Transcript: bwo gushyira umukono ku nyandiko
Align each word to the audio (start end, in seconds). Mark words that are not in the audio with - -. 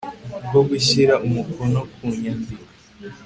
bwo 0.45 0.61
gushyira 0.69 1.13
umukono 1.27 1.79
ku 1.93 2.05
nyandiko 2.21 2.69